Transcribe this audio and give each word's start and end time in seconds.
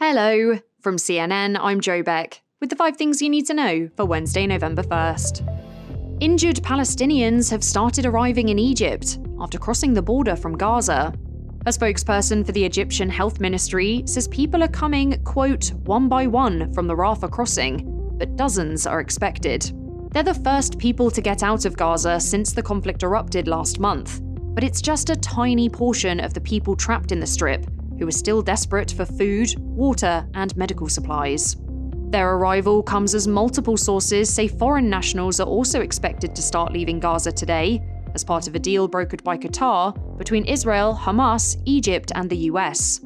Hello. 0.00 0.60
From 0.80 0.94
CNN, 0.94 1.58
I'm 1.60 1.80
Joe 1.80 2.04
Beck 2.04 2.40
with 2.60 2.70
the 2.70 2.76
five 2.76 2.96
things 2.96 3.20
you 3.20 3.28
need 3.28 3.48
to 3.48 3.52
know 3.52 3.90
for 3.96 4.04
Wednesday, 4.04 4.46
November 4.46 4.84
1st. 4.84 6.20
Injured 6.20 6.58
Palestinians 6.58 7.50
have 7.50 7.64
started 7.64 8.06
arriving 8.06 8.48
in 8.48 8.60
Egypt 8.60 9.18
after 9.40 9.58
crossing 9.58 9.94
the 9.94 10.00
border 10.00 10.36
from 10.36 10.56
Gaza. 10.56 11.12
A 11.66 11.70
spokesperson 11.70 12.46
for 12.46 12.52
the 12.52 12.64
Egyptian 12.64 13.10
Health 13.10 13.40
Ministry 13.40 14.04
says 14.06 14.28
people 14.28 14.62
are 14.62 14.68
coming, 14.68 15.20
quote, 15.24 15.72
one 15.82 16.08
by 16.08 16.28
one 16.28 16.72
from 16.72 16.86
the 16.86 16.94
Rafah 16.94 17.32
crossing, 17.32 18.14
but 18.18 18.36
dozens 18.36 18.86
are 18.86 19.00
expected. 19.00 19.72
They're 20.12 20.22
the 20.22 20.32
first 20.32 20.78
people 20.78 21.10
to 21.10 21.20
get 21.20 21.42
out 21.42 21.64
of 21.64 21.76
Gaza 21.76 22.20
since 22.20 22.52
the 22.52 22.62
conflict 22.62 23.02
erupted 23.02 23.48
last 23.48 23.80
month, 23.80 24.20
but 24.54 24.62
it's 24.62 24.80
just 24.80 25.10
a 25.10 25.16
tiny 25.16 25.68
portion 25.68 26.20
of 26.20 26.34
the 26.34 26.40
people 26.40 26.76
trapped 26.76 27.10
in 27.10 27.18
the 27.18 27.26
strip 27.26 27.66
who 27.98 28.06
are 28.06 28.12
still 28.12 28.42
desperate 28.42 28.92
for 28.92 29.04
food, 29.04 29.54
water, 29.58 30.26
and 30.34 30.56
medical 30.56 30.88
supplies. 30.88 31.56
Their 32.10 32.34
arrival 32.36 32.82
comes 32.82 33.14
as 33.14 33.28
multiple 33.28 33.76
sources 33.76 34.32
say 34.32 34.48
foreign 34.48 34.88
nationals 34.88 35.40
are 35.40 35.46
also 35.46 35.82
expected 35.82 36.34
to 36.34 36.42
start 36.42 36.72
leaving 36.72 37.00
Gaza 37.00 37.32
today, 37.32 37.82
as 38.14 38.24
part 38.24 38.48
of 38.48 38.54
a 38.54 38.58
deal 38.58 38.88
brokered 38.88 39.22
by 39.22 39.36
Qatar 39.36 39.94
between 40.16 40.46
Israel, 40.46 40.98
Hamas, 41.00 41.60
Egypt, 41.66 42.10
and 42.14 42.30
the 42.30 42.48
US. 42.50 43.00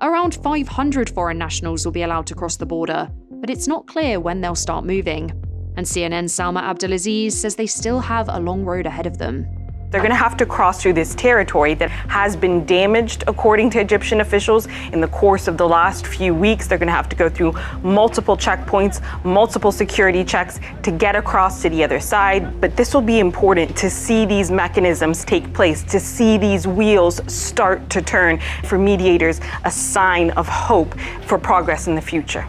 Around 0.00 0.34
500 0.34 1.10
foreign 1.10 1.38
nationals 1.38 1.84
will 1.84 1.92
be 1.92 2.02
allowed 2.02 2.26
to 2.26 2.34
cross 2.34 2.56
the 2.56 2.66
border, 2.66 3.08
but 3.30 3.50
it's 3.50 3.68
not 3.68 3.86
clear 3.86 4.20
when 4.20 4.40
they'll 4.40 4.54
start 4.54 4.84
moving. 4.84 5.30
And 5.76 5.86
CNN's 5.86 6.34
Salma 6.34 6.60
Abdelaziz 6.60 7.40
says 7.40 7.54
they 7.54 7.66
still 7.66 8.00
have 8.00 8.28
a 8.28 8.40
long 8.40 8.64
road 8.64 8.86
ahead 8.86 9.06
of 9.06 9.18
them. 9.18 9.46
They're 9.90 10.02
going 10.02 10.10
to 10.10 10.16
have 10.16 10.36
to 10.36 10.44
cross 10.44 10.82
through 10.82 10.92
this 10.92 11.14
territory 11.14 11.72
that 11.74 11.88
has 11.88 12.36
been 12.36 12.66
damaged, 12.66 13.24
according 13.26 13.70
to 13.70 13.80
Egyptian 13.80 14.20
officials, 14.20 14.68
in 14.92 15.00
the 15.00 15.08
course 15.08 15.48
of 15.48 15.56
the 15.56 15.66
last 15.66 16.06
few 16.06 16.34
weeks. 16.34 16.66
They're 16.66 16.76
going 16.76 16.88
to 16.88 16.92
have 16.92 17.08
to 17.08 17.16
go 17.16 17.30
through 17.30 17.54
multiple 17.82 18.36
checkpoints, 18.36 19.00
multiple 19.24 19.72
security 19.72 20.24
checks 20.24 20.60
to 20.82 20.90
get 20.90 21.16
across 21.16 21.62
to 21.62 21.70
the 21.70 21.82
other 21.82 22.00
side. 22.00 22.60
But 22.60 22.76
this 22.76 22.92
will 22.92 23.00
be 23.00 23.18
important 23.18 23.74
to 23.78 23.88
see 23.88 24.26
these 24.26 24.50
mechanisms 24.50 25.24
take 25.24 25.54
place, 25.54 25.82
to 25.84 25.98
see 25.98 26.36
these 26.36 26.66
wheels 26.66 27.22
start 27.32 27.88
to 27.88 28.02
turn. 28.02 28.40
For 28.64 28.76
mediators, 28.76 29.40
a 29.64 29.70
sign 29.70 30.32
of 30.32 30.46
hope 30.46 30.94
for 31.22 31.38
progress 31.38 31.86
in 31.86 31.94
the 31.94 32.02
future. 32.02 32.42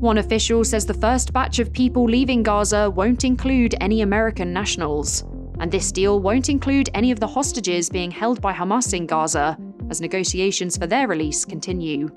One 0.00 0.18
official 0.18 0.62
says 0.62 0.84
the 0.84 0.94
first 0.94 1.32
batch 1.32 1.58
of 1.58 1.72
people 1.72 2.04
leaving 2.04 2.42
Gaza 2.42 2.90
won't 2.90 3.24
include 3.24 3.76
any 3.80 4.02
American 4.02 4.52
nationals 4.52 5.24
and 5.62 5.70
this 5.70 5.92
deal 5.92 6.18
won't 6.18 6.48
include 6.48 6.90
any 6.92 7.12
of 7.12 7.20
the 7.20 7.26
hostages 7.26 7.88
being 7.88 8.10
held 8.10 8.40
by 8.40 8.52
Hamas 8.52 8.94
in 8.94 9.06
Gaza, 9.06 9.56
as 9.90 10.00
negotiations 10.00 10.76
for 10.76 10.88
their 10.88 11.06
release 11.06 11.44
continue. 11.44 12.10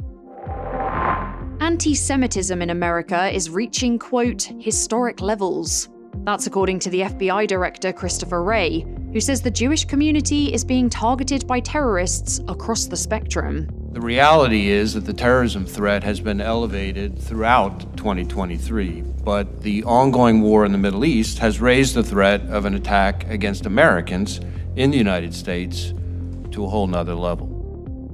Anti 1.60 1.94
Semitism 1.94 2.60
in 2.60 2.72
America 2.72 3.30
is 3.32 3.52
reaching, 3.52 4.00
quote, 4.00 4.50
historic 4.60 5.22
levels. 5.22 5.90
That's 6.24 6.48
according 6.48 6.80
to 6.80 6.90
the 6.90 7.02
FBI 7.02 7.48
director 7.48 7.94
Christopher 7.94 8.44
Wray, 8.44 8.86
who 9.14 9.20
says 9.20 9.42
the 9.42 9.52
Jewish 9.52 9.86
community 9.86 10.54
is 10.54 10.66
being 10.66 10.90
targeted 10.90 11.46
by 11.46 11.60
terrorists 11.60 12.40
across 12.48 12.86
the 12.86 12.98
spectrum. 12.98 13.68
The 13.92 14.02
reality 14.02 14.70
is 14.70 14.94
that 14.96 15.06
the 15.06 15.14
terrorism 15.14 15.66
threat 15.66 16.04
has 16.04 16.20
been 16.20 16.42
elevated 16.42 17.18
throughout 17.18 17.96
2023, 17.96 19.02
but 19.24 19.62
the 19.62 19.84
ongoing 19.84 20.42
war 20.42 20.66
in 20.66 20.72
the 20.72 20.78
Middle 20.78 21.06
East 21.06 21.38
has 21.40 21.62
raised 21.62 21.94
the 21.94 22.04
threat 22.04 22.42
of 22.50 22.66
an 22.66 22.74
attack 22.74 23.30
against 23.30 23.66
Americans 23.66 24.42
in 24.76 24.92
the 24.92 24.98
United 24.98 25.34
States 25.34 25.94
to 26.52 26.66
a 26.66 26.68
whole 26.68 26.88
nother 26.88 27.16
level. 27.16 27.52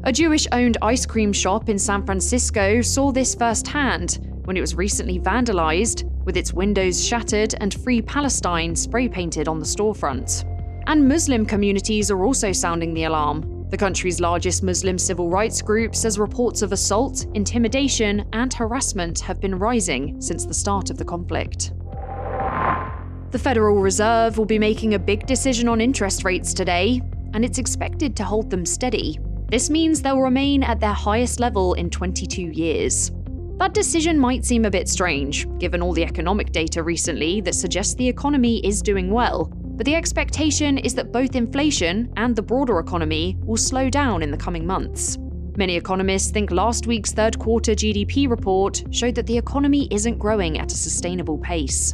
A 0.04 0.12
Jewish 0.12 0.48
owned 0.52 0.78
ice 0.82 1.06
cream 1.06 1.32
shop 1.32 1.70
in 1.70 1.80
San 1.80 2.06
Francisco 2.06 2.82
saw 2.82 3.12
this 3.12 3.36
firsthand 3.36 4.20
when 4.46 4.58
it 4.58 4.62
was 4.62 4.76
recently 4.76 5.20
vandalized, 5.20 6.11
with 6.26 6.38
its 6.38 6.54
windows 6.54 7.06
shattered 7.06 7.56
and 7.60 7.74
Free 7.74 8.02
Palestine 8.02 8.76
spray 8.76 9.08
painted 9.08 9.48
on 9.48 9.60
the 9.60 9.66
storefront. 9.66 10.46
And 10.88 11.08
Muslim 11.08 11.46
communities 11.46 12.10
are 12.12 12.24
also 12.24 12.52
sounding 12.52 12.94
the 12.94 13.04
alarm, 13.06 13.62
the 13.72 13.78
country's 13.78 14.20
largest 14.20 14.64
Muslim 14.64 14.98
civil 14.98 15.30
rights 15.30 15.62
group 15.62 15.96
says 15.96 16.20
reports 16.20 16.62
of 16.62 16.74
assault, 16.74 17.26
intimidation, 17.36 18.28
and 18.34 18.54
harassment 18.54 19.18
have 19.22 19.40
been 19.40 19.58
rising 19.58 20.20
since 20.20 20.46
the 20.46 20.54
start 20.54 20.90
of 20.90 20.98
the 20.98 21.06
conflict. 21.06 21.72
The 23.32 23.40
Federal 23.40 23.80
Reserve 23.80 24.38
will 24.38 24.46
be 24.46 24.60
making 24.60 24.94
a 24.94 25.00
big 25.00 25.26
decision 25.26 25.70
on 25.70 25.80
interest 25.80 26.26
rates 26.26 26.54
today, 26.54 27.02
and 27.34 27.46
it's 27.46 27.60
expected 27.60 28.14
to 28.18 28.26
hold 28.26 28.50
them 28.50 28.66
steady. 28.66 29.18
This 29.48 29.70
means 29.70 30.02
they'll 30.02 30.20
remain 30.20 30.64
at 30.64 30.82
their 30.82 30.92
highest 30.92 31.40
level 31.40 31.74
in 31.76 31.90
22 31.90 32.42
years. 32.42 33.10
That 33.62 33.76
decision 33.76 34.18
might 34.18 34.44
seem 34.44 34.66
a 34.66 34.72
bit 34.72 34.90
strange, 34.90 35.48
given 35.60 35.84
all 35.84 35.94
the 35.94 36.04
economic 36.04 36.52
data 36.52 36.82
recently 36.82 37.42
that 37.42 37.54
suggests 37.54 37.94
the 37.94 38.08
economy 38.08 38.58
is 38.66 38.82
doing 38.82 39.12
well, 39.12 39.54
but 39.54 39.86
the 39.86 39.94
expectation 39.94 40.80
is 40.80 40.96
that 40.96 41.12
both 41.12 41.36
inflation 41.36 42.12
and 42.18 42.36
the 42.36 42.42
broader 42.42 42.80
economy 42.80 43.38
will 43.42 43.58
slow 43.58 43.88
down 43.88 44.24
in 44.24 44.32
the 44.32 44.38
coming 44.38 44.66
months. 44.66 45.20
Many 45.58 45.76
economists 45.76 46.32
think 46.32 46.50
last 46.50 46.88
week's 46.88 47.12
third 47.12 47.38
quarter 47.38 47.74
GDP 47.74 48.28
report 48.28 48.84
showed 48.90 49.14
that 49.14 49.28
the 49.28 49.38
economy 49.38 49.88
isn't 49.92 50.18
growing 50.18 50.58
at 50.58 50.72
a 50.72 50.76
sustainable 50.76 51.38
pace. 51.38 51.94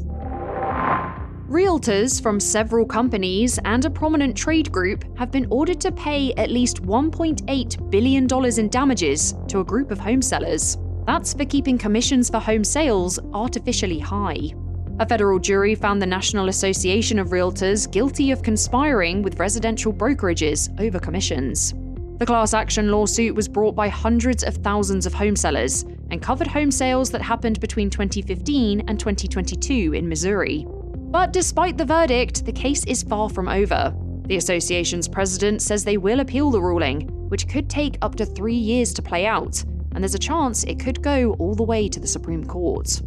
Realtors 1.49 2.21
from 2.21 2.39
several 2.39 2.85
companies 2.85 3.59
and 3.65 3.83
a 3.83 3.89
prominent 3.89 4.37
trade 4.37 4.71
group 4.71 5.03
have 5.17 5.31
been 5.31 5.47
ordered 5.49 5.81
to 5.81 5.91
pay 5.91 6.33
at 6.35 6.49
least 6.49 6.81
$1.8 6.83 7.91
billion 7.91 8.25
in 8.57 8.69
damages 8.69 9.35
to 9.49 9.59
a 9.59 9.65
group 9.65 9.91
of 9.91 9.99
home 9.99 10.21
sellers. 10.21 10.77
That's 11.07 11.33
for 11.33 11.45
keeping 11.45 11.77
commissions 11.77 12.29
for 12.29 12.37
home 12.37 12.65
sales 12.65 13.17
artificially 13.33 13.97
high. 13.97 14.53
A 14.99 15.07
federal 15.07 15.39
jury 15.39 15.73
found 15.73 16.01
the 16.01 16.05
National 16.05 16.49
Association 16.49 17.17
of 17.17 17.29
Realtors 17.29 17.89
guilty 17.89 18.31
of 18.31 18.43
conspiring 18.43 19.21
with 19.21 19.39
residential 19.39 19.93
brokerages 19.93 20.69
over 20.81 20.99
commissions. 20.99 21.73
The 22.17 22.25
class 22.25 22.53
action 22.53 22.91
lawsuit 22.91 23.33
was 23.33 23.47
brought 23.47 23.73
by 23.73 23.87
hundreds 23.87 24.43
of 24.43 24.55
thousands 24.57 25.05
of 25.05 25.13
home 25.13 25.37
sellers 25.37 25.83
and 26.11 26.21
covered 26.21 26.47
home 26.47 26.71
sales 26.71 27.09
that 27.11 27.21
happened 27.21 27.61
between 27.61 27.89
2015 27.89 28.83
and 28.89 28.99
2022 28.99 29.93
in 29.93 30.09
Missouri. 30.09 30.65
But 30.67 31.31
despite 31.31 31.77
the 31.77 31.85
verdict, 31.85 32.45
the 32.45 32.51
case 32.51 32.83
is 32.83 33.03
far 33.03 33.29
from 33.29 33.47
over. 33.47 33.95
The 34.25 34.35
association's 34.35 35.07
president 35.07 35.61
says 35.61 35.85
they 35.85 35.95
will 35.95 36.19
appeal 36.19 36.51
the 36.51 36.61
ruling, 36.61 37.07
which 37.29 37.47
could 37.47 37.69
take 37.69 37.97
up 38.01 38.15
to 38.15 38.25
three 38.25 38.55
years 38.55 38.93
to 38.95 39.01
play 39.01 39.25
out, 39.25 39.63
and 39.97 40.03
there's 40.03 40.13
a 40.13 40.19
chance 40.19 40.63
it 40.65 40.79
could 40.79 41.01
go 41.01 41.33
all 41.39 41.55
the 41.55 41.63
way 41.63 41.89
to 41.89 41.99
the 41.99 42.05
Supreme 42.05 42.45
Court. 42.45 43.01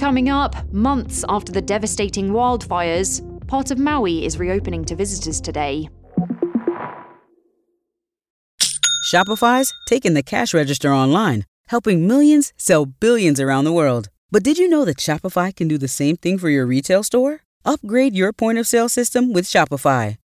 Coming 0.00 0.30
up, 0.30 0.72
months 0.72 1.22
after 1.28 1.52
the 1.52 1.60
devastating 1.60 2.30
wildfires, 2.30 3.20
part 3.46 3.70
of 3.70 3.78
Maui 3.78 4.24
is 4.24 4.38
reopening 4.38 4.86
to 4.86 4.96
visitors 4.96 5.42
today. 5.42 5.90
Shopify's 9.12 9.70
taking 9.86 10.14
the 10.14 10.22
cash 10.22 10.54
register 10.54 10.90
online, 10.90 11.44
helping 11.68 12.08
millions 12.08 12.54
sell 12.56 12.86
billions 12.86 13.38
around 13.38 13.64
the 13.64 13.72
world. 13.72 14.08
But 14.30 14.44
did 14.44 14.56
you 14.56 14.66
know 14.66 14.86
that 14.86 14.96
Shopify 14.96 15.54
can 15.54 15.68
do 15.68 15.76
the 15.76 15.88
same 15.88 16.16
thing 16.16 16.38
for 16.38 16.48
your 16.48 16.64
retail 16.64 17.02
store? 17.02 17.40
Upgrade 17.66 18.16
your 18.16 18.32
point 18.32 18.56
of 18.56 18.66
sale 18.66 18.88
system 18.88 19.34
with 19.34 19.44
Shopify. 19.44 20.16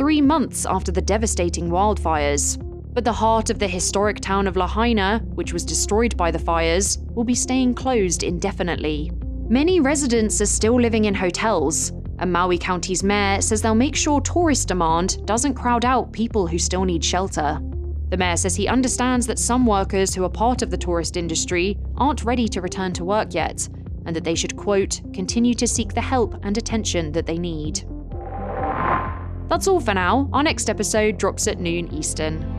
three 0.00 0.22
months 0.22 0.64
after 0.64 0.90
the 0.90 1.02
devastating 1.02 1.68
wildfires. 1.68 2.56
But 2.94 3.04
the 3.04 3.12
heart 3.12 3.50
of 3.50 3.58
the 3.58 3.68
historic 3.68 4.18
town 4.18 4.46
of 4.46 4.56
Lahaina, 4.56 5.18
which 5.34 5.52
was 5.52 5.62
destroyed 5.62 6.16
by 6.16 6.30
the 6.30 6.38
fires, 6.38 6.96
will 7.10 7.22
be 7.22 7.34
staying 7.34 7.74
closed 7.74 8.22
indefinitely. 8.22 9.12
Many 9.50 9.78
residents 9.78 10.40
are 10.40 10.46
still 10.46 10.80
living 10.80 11.04
in 11.04 11.14
hotels, 11.14 11.90
and 12.18 12.32
Maui 12.32 12.56
County's 12.56 13.02
mayor 13.02 13.42
says 13.42 13.60
they'll 13.60 13.74
make 13.74 13.94
sure 13.94 14.22
tourist 14.22 14.68
demand 14.68 15.26
doesn't 15.26 15.52
crowd 15.52 15.84
out 15.84 16.12
people 16.12 16.46
who 16.46 16.58
still 16.58 16.86
need 16.86 17.04
shelter. 17.04 17.60
The 18.08 18.16
mayor 18.16 18.38
says 18.38 18.56
he 18.56 18.68
understands 18.68 19.26
that 19.26 19.38
some 19.38 19.66
workers 19.66 20.14
who 20.14 20.24
are 20.24 20.30
part 20.30 20.62
of 20.62 20.70
the 20.70 20.78
tourist 20.78 21.18
industry 21.18 21.76
aren't 21.98 22.24
ready 22.24 22.48
to 22.48 22.62
return 22.62 22.94
to 22.94 23.04
work 23.04 23.34
yet, 23.34 23.68
and 24.06 24.16
that 24.16 24.24
they 24.24 24.34
should, 24.34 24.56
quote, 24.56 25.02
continue 25.12 25.52
to 25.52 25.68
seek 25.68 25.92
the 25.92 26.00
help 26.00 26.42
and 26.42 26.56
attention 26.56 27.12
that 27.12 27.26
they 27.26 27.36
need. 27.36 27.84
That's 29.50 29.66
all 29.66 29.80
for 29.80 29.92
now. 29.92 30.30
Our 30.32 30.44
next 30.44 30.70
episode 30.70 31.18
drops 31.18 31.48
at 31.48 31.58
noon 31.58 31.92
Eastern. 31.92 32.49